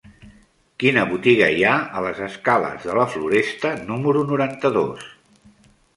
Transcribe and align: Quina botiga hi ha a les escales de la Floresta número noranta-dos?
Quina 0.83 1.01
botiga 1.09 1.49
hi 1.57 1.67
ha 1.71 1.75
a 1.99 2.01
les 2.07 2.23
escales 2.29 2.89
de 2.89 2.95
la 3.01 3.07
Floresta 3.17 3.75
número 3.93 4.25
noranta-dos? 4.35 5.09